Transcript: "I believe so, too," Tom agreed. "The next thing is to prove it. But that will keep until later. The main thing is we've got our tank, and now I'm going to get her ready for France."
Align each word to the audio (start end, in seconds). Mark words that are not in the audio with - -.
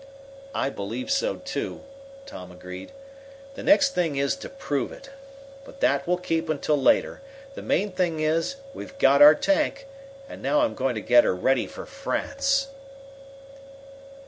"I 0.55 0.71
believe 0.71 1.11
so, 1.11 1.35
too," 1.45 1.81
Tom 2.25 2.51
agreed. 2.51 2.91
"The 3.53 3.61
next 3.61 3.93
thing 3.93 4.15
is 4.15 4.35
to 4.37 4.49
prove 4.49 4.91
it. 4.91 5.11
But 5.63 5.79
that 5.81 6.07
will 6.07 6.17
keep 6.17 6.49
until 6.49 6.75
later. 6.81 7.21
The 7.53 7.61
main 7.61 7.91
thing 7.91 8.19
is 8.19 8.55
we've 8.73 8.97
got 8.97 9.21
our 9.21 9.35
tank, 9.35 9.85
and 10.27 10.41
now 10.41 10.61
I'm 10.61 10.73
going 10.73 10.95
to 10.95 11.01
get 11.01 11.23
her 11.23 11.35
ready 11.35 11.67
for 11.67 11.85
France." 11.85 12.69